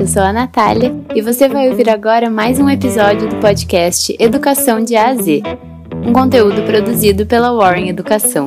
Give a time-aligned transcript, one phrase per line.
[0.00, 4.82] Eu sou a Natália e você vai ouvir agora mais um episódio do podcast Educação
[4.82, 5.42] de A a Z,
[6.06, 8.46] um conteúdo produzido pela Warren Educação.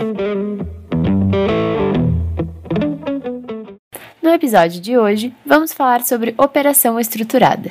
[4.19, 7.69] No episódio de hoje, vamos falar sobre operação estruturada.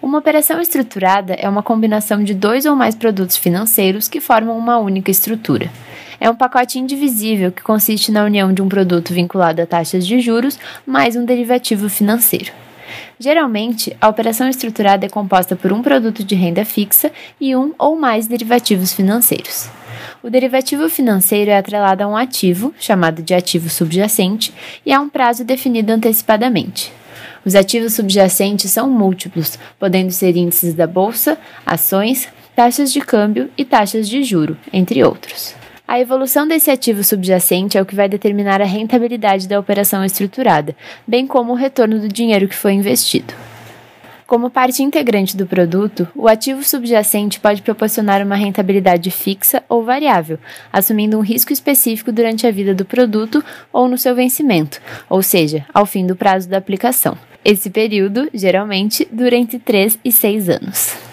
[0.00, 4.78] Uma operação estruturada é uma combinação de dois ou mais produtos financeiros que formam uma
[4.78, 5.68] única estrutura.
[6.20, 10.20] É um pacote indivisível que consiste na união de um produto vinculado a taxas de
[10.20, 12.52] juros mais um derivativo financeiro.
[13.18, 17.96] Geralmente, a operação estruturada é composta por um produto de renda fixa e um ou
[17.96, 19.68] mais derivativos financeiros.
[20.22, 24.52] O derivativo financeiro é atrelado a um ativo, chamado de ativo subjacente,
[24.84, 26.92] e a um prazo definido antecipadamente.
[27.44, 33.64] Os ativos subjacentes são múltiplos, podendo ser índices da bolsa, ações, taxas de câmbio e
[33.64, 35.61] taxas de juro, entre outros.
[35.92, 40.74] A evolução desse ativo subjacente é o que vai determinar a rentabilidade da operação estruturada,
[41.06, 43.34] bem como o retorno do dinheiro que foi investido.
[44.26, 50.38] Como parte integrante do produto, o ativo subjacente pode proporcionar uma rentabilidade fixa ou variável,
[50.72, 55.66] assumindo um risco específico durante a vida do produto ou no seu vencimento, ou seja,
[55.74, 57.18] ao fim do prazo da aplicação.
[57.44, 61.11] Esse período, geralmente, dura entre 3 e 6 anos.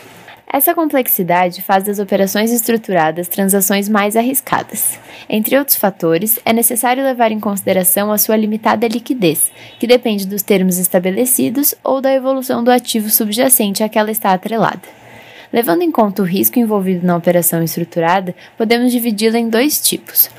[0.52, 4.98] Essa complexidade faz das operações estruturadas transações mais arriscadas.
[5.30, 10.42] Entre outros fatores, é necessário levar em consideração a sua limitada liquidez, que depende dos
[10.42, 14.82] termos estabelecidos ou da evolução do ativo subjacente a que ela está atrelada.
[15.54, 20.32] Levando em conta o risco envolvido na operação estruturada, podemos dividi-la em dois tipos.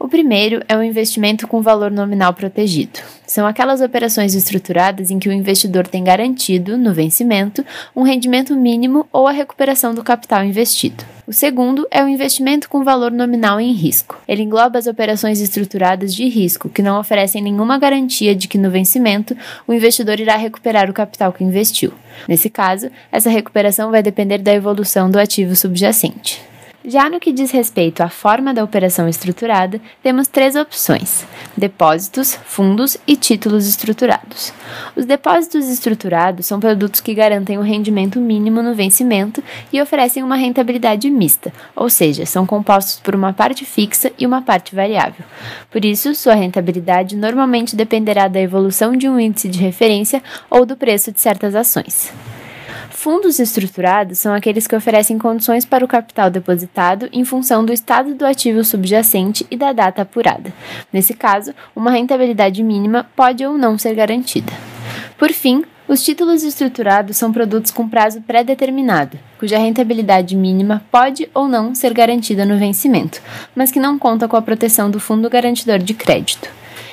[0.00, 3.00] O primeiro é o investimento com valor nominal protegido.
[3.26, 7.66] São aquelas operações estruturadas em que o investidor tem garantido, no vencimento,
[7.96, 11.04] um rendimento mínimo ou a recuperação do capital investido.
[11.26, 14.18] O segundo é o investimento com valor nominal em risco.
[14.26, 18.70] Ele engloba as operações estruturadas de risco, que não oferecem nenhuma garantia de que no
[18.70, 21.92] vencimento o investidor irá recuperar o capital que investiu.
[22.26, 26.47] Nesse caso, essa recuperação vai depender da evolução do ativo subjacente.
[26.90, 32.96] Já no que diz respeito à forma da operação estruturada, temos três opções: depósitos, fundos
[33.06, 34.54] e títulos estruturados.
[34.96, 40.22] Os depósitos estruturados são produtos que garantem o um rendimento mínimo no vencimento e oferecem
[40.22, 45.26] uma rentabilidade mista, ou seja, são compostos por uma parte fixa e uma parte variável.
[45.70, 50.74] Por isso, sua rentabilidade normalmente dependerá da evolução de um índice de referência ou do
[50.74, 52.10] preço de certas ações.
[53.00, 58.12] Fundos estruturados são aqueles que oferecem condições para o capital depositado em função do estado
[58.12, 60.52] do ativo subjacente e da data apurada.
[60.92, 64.52] Nesse caso, uma rentabilidade mínima pode ou não ser garantida.
[65.16, 71.46] Por fim, os títulos estruturados são produtos com prazo pré-determinado, cuja rentabilidade mínima pode ou
[71.46, 73.22] não ser garantida no vencimento,
[73.54, 76.50] mas que não conta com a proteção do fundo garantidor de crédito.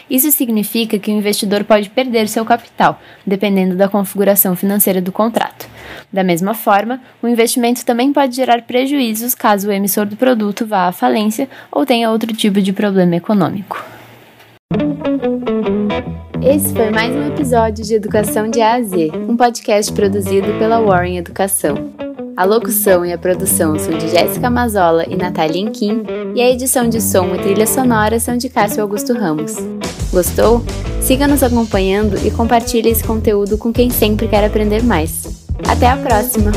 [0.07, 5.73] Isso significa que o investidor pode perder seu capital, dependendo da configuração financeira do contrato.
[6.11, 10.87] Da mesma forma, o investimento também pode gerar prejuízos caso o emissor do produto vá
[10.87, 13.83] à falência ou tenha outro tipo de problema econômico.
[16.41, 20.79] Esse foi mais um episódio de Educação de A a Z, um podcast produzido pela
[20.79, 21.91] Warren Educação.
[22.37, 26.03] A locução e a produção são de Jéssica Mazola e Natália Inquim,
[26.35, 29.55] e a edição de som e trilha sonora são de Cássio Augusto Ramos.
[30.11, 30.63] Gostou?
[31.01, 35.44] Siga nos acompanhando e compartilhe esse conteúdo com quem sempre quer aprender mais.
[35.63, 36.51] Até a próxima!